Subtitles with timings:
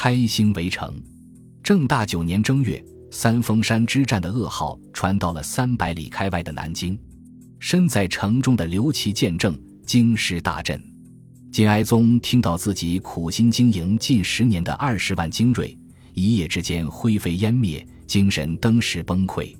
[0.00, 0.94] 开兴围城。
[1.60, 6.96] 正大九年正月，三峰山之战的噩耗传到了三百里开外的南京。
[7.58, 10.80] 身在城中的刘琦见证，惊失大振。
[11.50, 15.76] 金哀宗听到自己苦心经营近十年的二十万精锐，
[16.14, 19.52] 一夜之间灰飞烟灭，精神登时崩溃。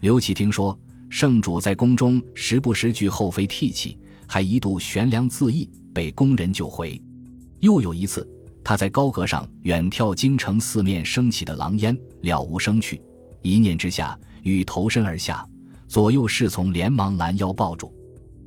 [0.00, 0.78] 刘启听说
[1.10, 7.02] 圣主在宫中时不时惧后妃涕泣，还一度悬梁自缢，被宫人救回。
[7.58, 8.24] 又有一次，
[8.64, 13.00] 他在高阁上远眺京城四面升起的狼烟，了无生趣，
[13.42, 15.46] 一念之下欲投身而下。
[15.88, 17.92] 左右侍从连忙拦腰抱住。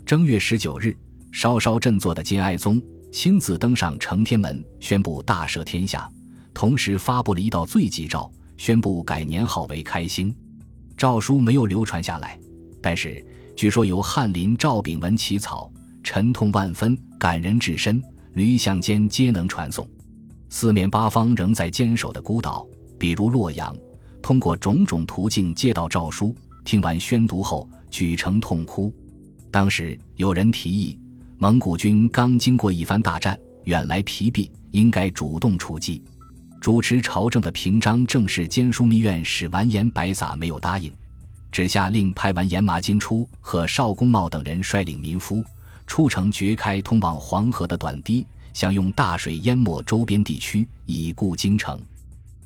[0.06, 0.98] 正月十九日，
[1.32, 6.10] 稍稍振作的金哀宗亲自登上承天门，宣布大赦天下，
[6.54, 10.36] 同时发布了一道罪己诏，宣布改年号为开兴。
[10.98, 12.40] 诏书没有流传下来，
[12.82, 13.24] 但是
[13.56, 15.72] 据说由翰林赵秉文起草，
[16.04, 18.02] 沉痛万分，感人至深，
[18.34, 19.88] 驴巷间皆能传颂。
[20.50, 22.66] 四面八方仍在坚守的孤岛，
[22.98, 23.76] 比如洛阳，
[24.22, 26.36] 通过种种途径接到诏书。
[26.64, 28.92] 听完宣读后，举城痛哭。
[29.52, 30.98] 当时有人提议，
[31.38, 36.02] 蒙古军刚经过一番大战，远来疲惫，应该主动出击。
[36.60, 40.92] 主持朝政的平章正是兼枢密院使完颜白撒没有答应，
[41.52, 45.44] 只下令派完颜马金初和邵公茂等人率领民夫
[45.86, 51.78] 出城掘开通往黄河的短堤，想用大水淹没周边地区，以固京城。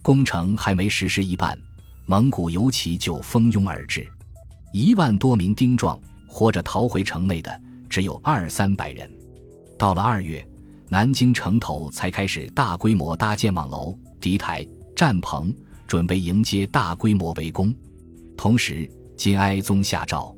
[0.01, 1.55] 工程还没实施一半。
[2.07, 4.11] 蒙古游骑就蜂拥而至，
[4.73, 9.07] 一万多名丁壮活着逃回城内的只有二三百人。
[9.77, 10.43] 到了二月，
[10.87, 15.53] 南京城头才开始大规模搭建网楼、敌台、战棚，
[15.85, 17.71] 准备迎接大规模围攻。
[18.35, 20.35] 同时，金哀宗下诏，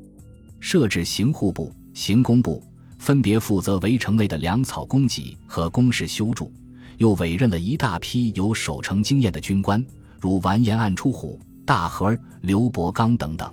[0.60, 2.62] 设置刑户部、刑工部，
[3.02, 6.54] 分别负责围城内的粮草供给和工事修筑，
[6.98, 9.84] 又委任了一大批有守城经验的军官，
[10.20, 11.40] 如完颜暗出虎。
[11.66, 13.52] 大和、刘伯刚等等，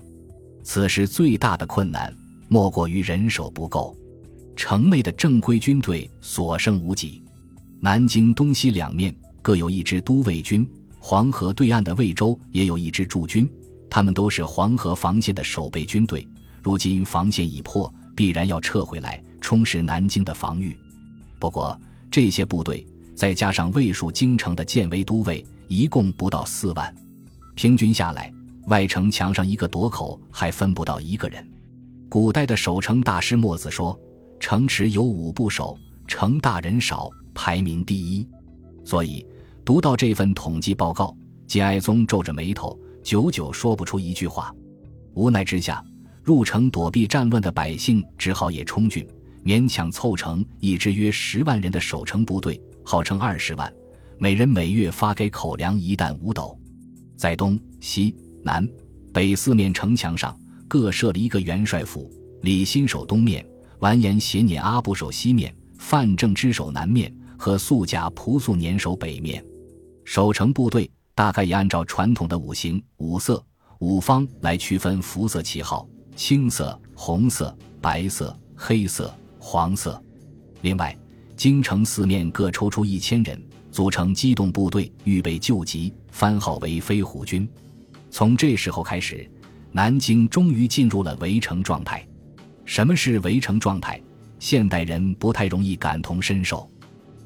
[0.63, 2.15] 此时最大的困难
[2.49, 3.97] 莫过于人手不够。
[4.55, 7.23] 城内的正规军队所剩无几，
[7.81, 13.49] 南京东西两面各有一支都尉军，黄河对岸的魏州也有一支驻军，
[13.89, 16.27] 他们都是黄河防线的守备军队。
[16.63, 20.77] 如今防线已破，必然要撤回来充实南京的防御。
[21.39, 21.79] 不过
[22.11, 26.95] 这些部队再加上卫戍京城的建威都尉，一共不到四万。
[27.55, 28.33] 平均下来，
[28.67, 31.47] 外城墙上一个垛口还分不到一个人。
[32.09, 33.99] 古代的守城大师墨子说
[34.41, 35.77] ：“城池有五不守，
[36.07, 38.27] 城大人少，排名第一。”
[38.85, 39.27] 所以，
[39.65, 41.15] 读到这份统计报告，
[41.47, 44.55] 金哀宗皱着眉头，久久说不出一句话。
[45.15, 45.85] 无奈之下，
[46.23, 49.07] 入城躲避战乱的百姓只好也充军，
[49.45, 53.73] 勉强凑成一支约十万人的守城部队，号称二十万，
[54.19, 56.59] 每人每月发给口粮一担五斗。
[57.17, 58.69] 在东西南
[59.13, 60.39] 北四面城墙上
[60.69, 62.11] 各设了一个元帅府，
[62.43, 63.45] 李新守东面，
[63.81, 69.45] 完颜协辇阿部守西面，范正之守南面，和素甲蒲素年守北面。
[70.05, 73.45] 守城部队大概也按照传统的五行、五色、
[73.81, 79.13] 五方来区分服色旗号：青色、红色、白色、黑色、
[79.51, 79.99] 黄色。
[80.61, 80.95] 另外，
[81.35, 83.43] 京城四面各抽出一千人。
[83.71, 87.49] 组成机动部队，预备救急，番号为飞虎军。
[88.11, 89.31] 从这时候开始，
[89.73, 92.07] 南京终于进入了围城状态。
[92.67, 93.99] 什么是围城状态？
[94.39, 96.71] 现代人不太容易感同身受。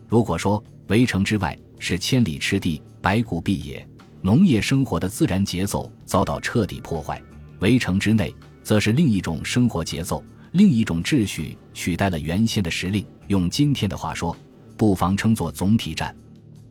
[0.09, 3.85] 如果说围城之外是千里赤地、白骨蔽野，
[4.21, 7.17] 农业生活的自然节奏遭到彻底破坏；
[7.59, 8.33] 围城之内，
[8.63, 10.23] 则是另一种生活节奏、
[10.53, 13.05] 另一种秩序取代了原先的时令。
[13.29, 14.37] 用今天的话说，
[14.77, 16.15] 不妨称作总体战。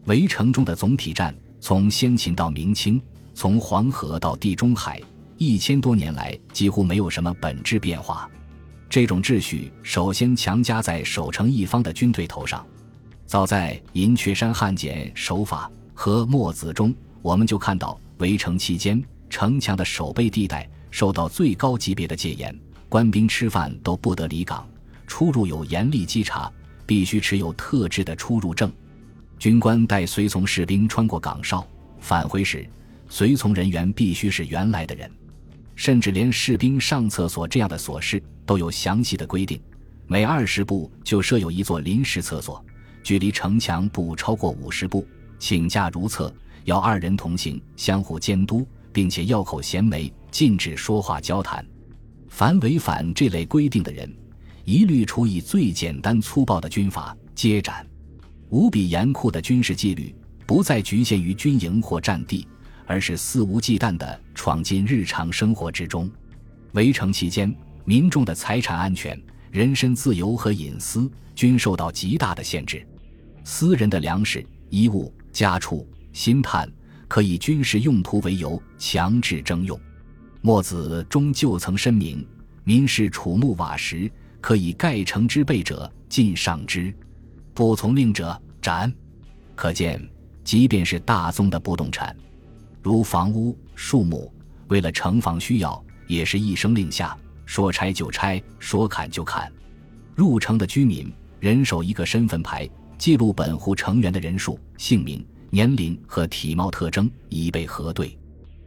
[0.06, 3.02] 围城中的总体战，从先秦到明清，
[3.34, 5.02] 从黄河到地中海，
[5.38, 8.30] 一千多年来几乎没有什么本质变化。
[8.88, 12.66] 这种秩序首先强加在守城一方的军队头上。
[13.26, 22.54] 早在《银雀山汉简守法》和《墨子》中，我们就看到，围城期间，城墙的守备地带受到最高级别的戒严，
[22.92, 24.68] 官兵吃饭都不得离岗，
[25.08, 26.52] 出入有严厉稽查，
[26.86, 28.70] 必须持有特制的出入证。
[29.40, 31.66] 军官带随从士兵穿过岗哨
[32.02, 32.68] 返回时，
[33.08, 35.10] 随从人员必须是原来的人，
[35.74, 39.58] 甚至连士兵上厕所这样的琐事都有详细的规定。
[40.06, 42.62] 每二十步就设有一座临时厕所，
[43.02, 45.08] 距离城墙不超过五十步。
[45.40, 46.30] 请假如厕，
[46.66, 51.66] 要二人同行，相互监督，并且要口衔枚，禁止说话交谈。
[52.32, 54.12] 凡违反这类规定的人，
[54.64, 57.86] 一律处以最简单粗暴的军法，接斩。
[58.50, 60.16] 无比严酷的军事纪律，
[60.48, 62.48] 不再局限于军营或战地，
[62.88, 66.10] 而是肆无忌惮地闯进日常生活之中。
[66.72, 72.88] 围城期间，民众的财产安全、人身自由和隐私均受到极大的限制。
[73.44, 76.68] 私人的粮食、衣物、家畜、薪炭
[77.10, 79.80] 可以军事用途为由强制征用。
[80.42, 82.26] 墨子中就曾申明：
[82.64, 84.12] 民是楚木瓦石，
[84.42, 86.92] 可以盖城之备者，尽上之；
[87.54, 88.92] 不从令者，斩。
[89.56, 90.02] 可见。
[90.44, 92.16] 即便是大宗的不动产，
[92.82, 94.34] 如房屋、树木，
[94.70, 97.16] 为了城防需要，也是一声令下，
[97.46, 99.50] 说拆就拆，说砍就砍。
[100.16, 102.68] 入城的居民人手一个身份牌，
[102.98, 108.18] 记录本户成员的人数、姓名、年龄和体貌特征，以备核对。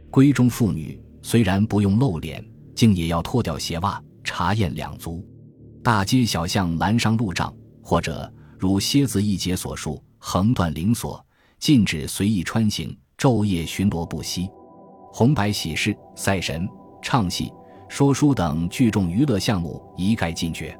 [0.09, 2.45] 闺中妇女虽然不用露脸，
[2.75, 5.27] 竟也要脱掉鞋袜，查验两足。
[5.81, 7.51] 大街小巷拦上路障，
[7.81, 11.19] 或者如蝎子一节所述，横断灵锁。
[11.57, 14.47] 禁止随意穿行，昼夜巡逻不息。
[15.11, 16.69] 红白喜事、赛神、
[17.01, 17.51] 唱戏、
[17.89, 20.77] 说书等聚众娱乐项目一概禁绝。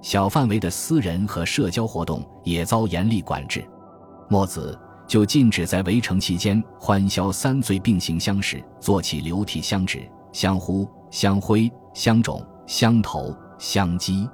[0.00, 3.68] 小范围的私人和社交活动也遭严厉管制。
[4.28, 4.78] 墨子
[5.10, 14.30] 就禁止在围城期间欢笑三醉并行相识，做起流涕相指、相呼、相挥、相种、相投、相击，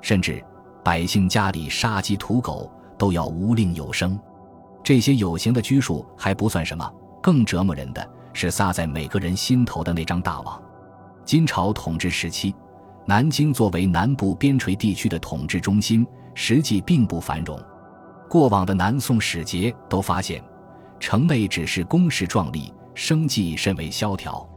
[0.00, 0.40] 甚至
[0.84, 4.16] 百姓家里杀鸡屠狗都要无令有声。
[4.84, 6.88] 这些有形的拘束还不算什么，
[7.20, 10.62] 更折磨人的是撒在每个人心头的那张大网。
[11.24, 12.54] 金朝统治时期，
[13.06, 17.60] 南京作为南部边陲地区的统治中心，实际并不繁荣。
[18.32, 20.42] 过往的南宋使节都发现，
[20.98, 24.48] 城内只是工事壮丽，生计甚为萧条。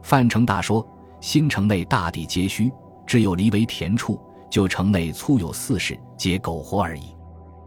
[0.00, 0.86] 范成大说
[1.20, 2.70] ：“新城内大地皆虚，
[3.04, 4.16] 只有离为田处，
[4.48, 7.16] 就城内粗有四室，皆苟活而已。”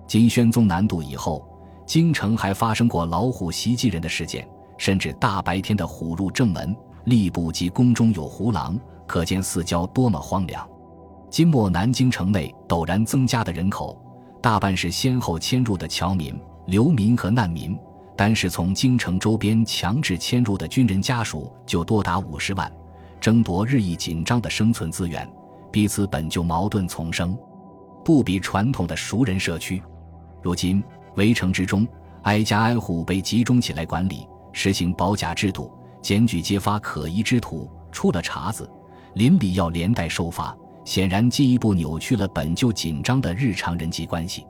[0.08, 1.46] 金宣宗南渡以后。
[1.86, 4.48] 京城还发生过老虎袭击人的事件，
[4.78, 6.74] 甚至大白天的虎入正门，
[7.06, 10.66] 吏部及宫中有虎狼，可见四郊多么荒凉。
[11.30, 14.02] 今末南京城内陡然增加的人口，
[14.42, 17.78] 大半是先后迁入的侨民、流民和难民，
[18.16, 22.72] 单是从京城周边强制迁入的军人家属就多达五十万，
[23.20, 25.30] 争夺日益紧张的生存资源，
[25.72, 27.38] 彼此本就矛盾丛生，
[28.04, 29.82] 不比传统的熟人社区。
[30.42, 30.84] 如今。
[31.16, 31.86] 围城之中，
[32.22, 35.70] 挨家挨户被集中起来管理，实行保甲制度，
[36.02, 38.70] 检举揭发可疑之徒，出了茬子，
[39.16, 40.56] 邻里要连带受罚，
[40.90, 44.44] 显然进一步扭曲了本就紧张的日常人际关系。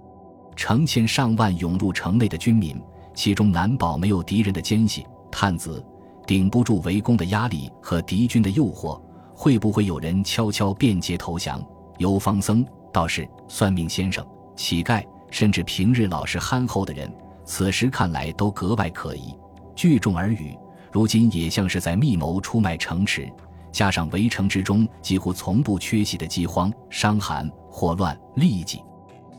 [0.55, 2.81] 成千上万涌入城内的军民，
[3.13, 5.85] 其中难保没有敌人的奸细探子，
[6.25, 8.97] 顶不住围攻的压力和敌军的诱惑，
[9.33, 11.61] 会不会有人悄悄变节投降？
[11.97, 14.25] 游方僧、道士、算命先生、
[14.55, 15.03] 乞丐。
[15.29, 17.13] 甚至平日老实憨厚的人，
[17.43, 19.35] 此时看来都格外可疑。
[19.75, 20.57] 聚众而语，
[20.89, 23.29] 如今也像是在密谋出卖城池。
[23.71, 28.81] 加上围城之中几乎从不缺席的饥荒、伤寒、霍乱、痢疾，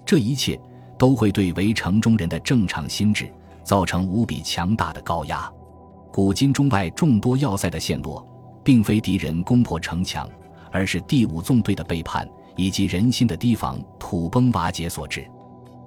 [0.04, 0.58] 这一切
[0.98, 3.32] 都会对围城中人的正常心智
[3.62, 5.50] 造成无比强大的高压。
[6.12, 8.26] 古今中外众多要塞的陷落，
[8.64, 10.28] 并非敌人攻破城墙，
[10.72, 15.24] 而是第五纵队的背叛以及人心的提防土崩瓦解所致。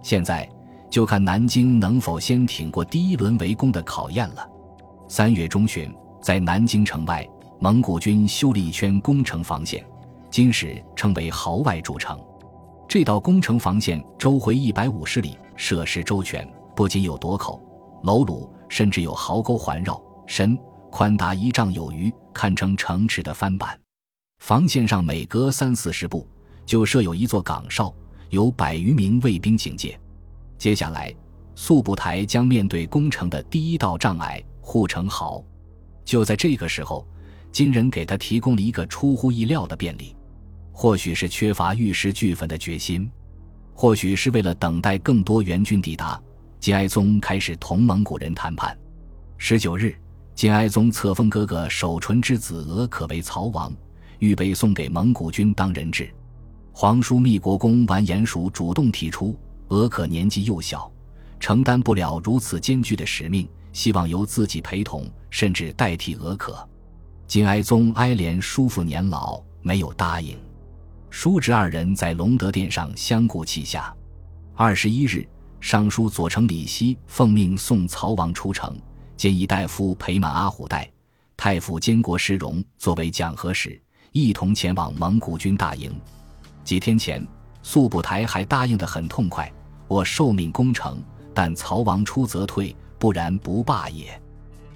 [0.01, 0.47] 现在
[0.89, 4.47] 就看南京能否先挺过第一轮围攻的考验了。
[5.07, 7.27] 三月中旬，在南京城外，
[7.63, 9.81] 蒙古军修了一圈攻城防线，
[10.29, 12.19] 今时称为壕外筑城。
[12.89, 17.63] 这道攻城防线周回一百五十里，设施周全，不仅有垛口、
[18.03, 20.59] 楼橹，甚至有壕沟环绕，深
[20.91, 23.79] 宽达一丈有余，堪称城池的翻版。
[24.39, 26.27] 防线上每隔三四十步
[26.65, 27.93] 就设有一座岗哨。
[28.29, 29.97] 有百余名卫兵警戒。
[30.57, 31.15] 接下来，
[31.55, 35.41] 速不台将面对攻城的第一道障碍——护城壕。
[36.03, 37.07] 就在这个时候，
[37.53, 40.13] 金人给他提供了一个出乎意料的便利。
[40.71, 43.09] 或许是缺乏玉石俱焚的决心，
[43.75, 46.19] 或许是为了等待更多援军抵达，
[46.59, 48.75] 金哀宗开始同蒙古人谈判。
[49.37, 49.95] 十九日，
[50.33, 53.71] 金哀宗册封哥哥守纯之子额可为曹王，
[54.17, 56.11] 预备送给蒙古军当人质。
[56.71, 60.91] 皇叔密国公完颜署主动提出，额可年纪幼小，
[61.39, 66.67] 承担不了如此艰巨的使命，希望由自己陪同，甚至代替额可。
[67.25, 70.37] 金哀宗哀怜叔父年老，没有答应。
[71.09, 73.93] 叔侄二人在隆德殿上相顾泣下。
[74.55, 75.27] 二十一日，
[75.59, 78.75] 尚书左丞李希奉命送曹王出城，
[79.15, 80.89] 建议大夫陪满阿虎带，
[81.35, 85.91] 太傅监国石荣作为讲和使，一同前往蒙古军大营。
[86.63, 87.25] 几天前，
[87.63, 89.51] 速不台还答应得很痛快，
[89.87, 91.01] 我受命攻城，
[91.33, 94.21] 但曹王出则退，不然不罢也。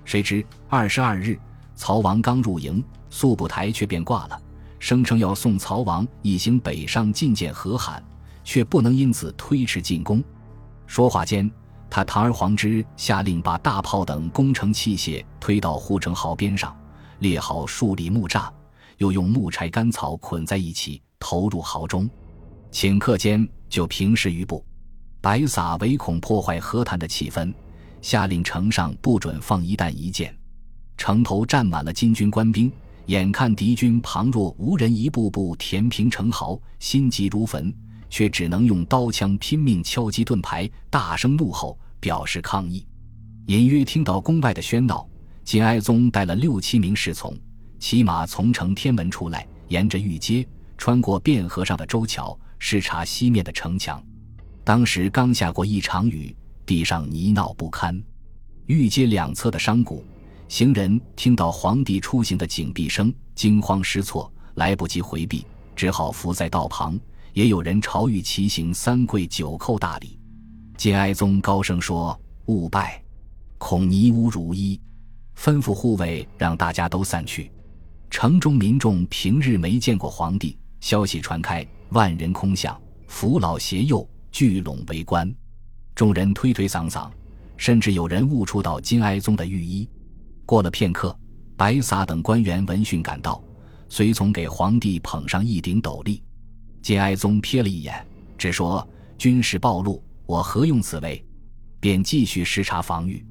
[0.06, 1.38] 谁知二十二日，
[1.78, 4.42] 曹王刚入营，速不台却便挂了，
[4.80, 8.04] 声称要送曹王一行北上觐见和罕，
[8.44, 10.22] 却不能因此推迟进攻。
[10.88, 11.50] 说话间，
[11.88, 16.76] 他堂而皇之下令把大炮等攻城器械推到护城壕边上，
[17.20, 18.50] 列好数里木栅，
[18.98, 22.10] 又用木柴干草捆在一起，投入壕中。
[22.72, 24.66] 顷刻间就平视于部。
[25.22, 27.54] 白撒唯恐破坏和谈的气氛。
[28.00, 30.34] 下令城上不准放一弹一箭，
[30.98, 32.72] 城头站满了金军官兵，
[33.06, 37.74] 眼看敌军旁若无人，一步步填平城壕，心急如焚，
[38.10, 42.86] 却只能用刀枪拼命敲击盾牌，大声怒吼，表示抗议。
[43.46, 45.08] 隐约听到宫外的喧闹，
[45.44, 47.34] 金哀宗带了六七名侍从，
[47.80, 50.46] 骑马从城天门出来，沿着御街，
[50.78, 54.04] 穿过汴河上的舟桥，视察西面的城墙。
[54.64, 56.36] 当时刚下过一场雨。
[56.66, 57.98] 地上泥淖不堪，
[58.66, 60.04] 御街两侧的商贾、
[60.48, 66.98] 行人听到皇帝出行的警笛声，惊慌失措，来不及回避，只好伏在道旁。
[67.34, 70.18] 也有人朝御骑行三跪九叩大礼。
[70.76, 73.00] 金哀宗高声说：“勿拜，
[73.58, 74.80] 恐泥污如衣。”
[75.38, 77.52] 吩咐护卫让大家都散去。
[78.10, 85.32] 城中民众平日没见过皇帝，消息传开，万人空巷，扶老携幼聚拢围观。
[85.94, 87.12] 众人推推搡搡，
[87.58, 89.88] 甚至有人误触到金哀宗的御衣。
[90.48, 91.14] 过了片刻，
[91.58, 93.44] 白撒等官员闻讯赶到，
[93.90, 96.24] 随从给皇帝捧上一顶斗笠。
[96.82, 97.94] 金哀宗瞥了一眼，
[98.38, 98.88] 只说
[99.20, 101.22] ：“军事暴露，我何用此为？”
[101.82, 103.26] 便继续视察防御。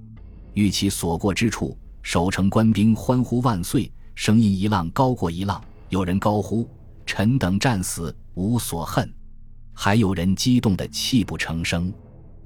[0.52, 5.58] 遇其所过之处，守城官兵欢呼万岁，声音一浪高过一浪。
[5.88, 6.68] 有人高呼
[7.06, 9.10] ：“臣等战死无所恨。”
[9.72, 11.90] 还有人激动得泣不成声。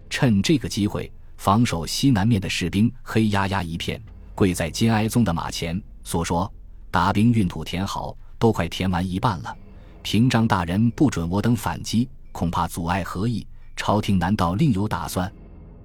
[0.09, 4.01] 趁这个机会，防守西南面的士兵黑压压一片，
[4.41, 6.51] 跪在金哀宗的马前，诉说
[6.91, 9.55] ：“大兵运土填好，都快填完一半了。
[10.01, 13.47] 平章大人不准我等反击，恐怕阻碍何意？
[13.77, 15.31] 朝廷难道另有打算？”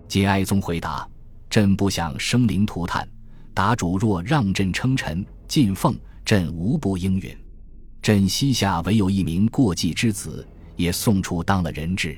[0.07, 1.05] 金哀宗回答
[1.51, 3.05] ：“朕不想生灵涂炭，
[3.53, 5.93] 答主若让朕称臣进奉，
[6.23, 7.37] 朕无不应允。
[8.01, 10.47] 朕膝下唯有一名过继之子，
[10.77, 12.17] 也送出当了人质，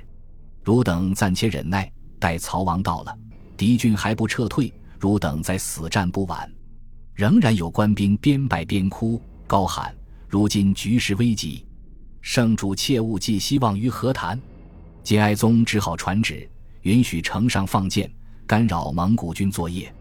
[0.63, 1.91] 汝等暂且忍耐。”
[2.21, 3.17] 待曹王到了，
[3.57, 6.51] 敌军还不撤退，汝等再死战不晚。
[7.13, 9.95] 仍然有官兵边败边哭，高喊
[10.27, 11.65] ：“如今局势危急，
[12.21, 14.39] 圣主切勿寄希望于和谈。”
[15.03, 16.47] 金哀宗只好传旨，
[16.81, 18.11] 允许城上放箭，
[18.45, 19.93] 干扰蒙古军作业。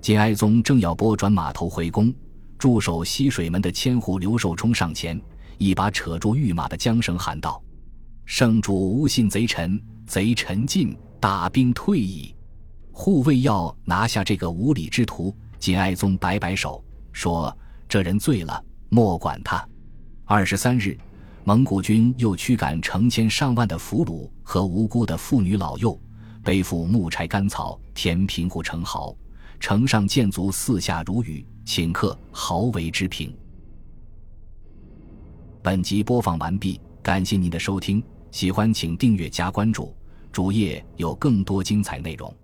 [0.00, 2.12] 金哀宗正要拨转马头回宫，
[2.58, 5.20] 驻守西水门的千户刘寿冲上前，
[5.58, 7.62] 一把扯住御马的缰绳，喊道
[8.24, 12.35] ：“圣主无信贼臣，贼臣尽。”大兵退矣，
[12.98, 15.32] 护卫要拿下这个无礼之徒。
[15.58, 17.54] 金哀宗摆摆手说
[17.86, 19.62] ：“这人醉了，莫管他。”
[20.24, 20.96] 二十三日，
[21.44, 26.00] 蒙古军又驱赶成千上万的俘虏和无辜的妇女老幼，
[26.42, 29.14] 背负木柴干草填平护城壕，
[29.60, 33.36] 城上建卒四下如雨，顷刻毫为之平。
[35.62, 39.94] 本集播放完毕，感谢您的收听，喜欢请订阅加关注。
[40.32, 42.34] 主页有更多精彩内容。